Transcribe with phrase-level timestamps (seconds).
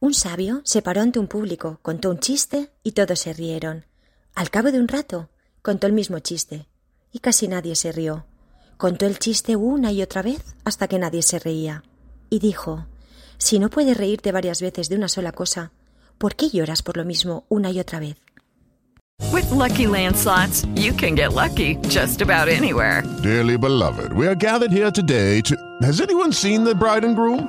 [0.00, 3.86] Un sabio se paró ante un público, contó un chiste y todos se rieron.
[4.34, 5.30] Al cabo de un rato,
[5.62, 6.66] contó el mismo chiste
[7.12, 8.26] y casi nadie se rió.
[8.76, 11.84] Contó el chiste una y otra vez hasta que nadie se reía.
[12.28, 12.86] Y dijo,
[13.38, 15.72] si no puedes reírte varias veces de una sola cosa,
[16.18, 18.16] ¿por qué lloras por lo mismo una y otra vez?
[19.32, 23.02] With Lucky Land slots, you can get lucky just about anywhere.
[23.22, 25.56] Dearly beloved, we are gathered here today to.
[25.82, 27.48] Has anyone seen the bride and groom?